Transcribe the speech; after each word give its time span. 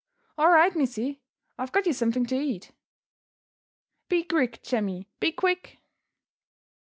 "All 0.35 0.49
right, 0.49 0.75
missy 0.75 1.21
I've 1.59 1.71
got 1.71 1.85
you 1.85 1.93
something 1.93 2.25
to 2.25 2.35
eat." 2.35 2.71
"Be 4.09 4.23
quick, 4.23 4.63
Jemmy! 4.63 5.07
Be 5.19 5.31
quick!" 5.31 5.77